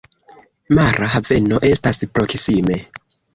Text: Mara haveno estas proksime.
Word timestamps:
Mara 0.77 1.09
haveno 1.15 1.61
estas 1.69 2.01
proksime. 2.17 2.81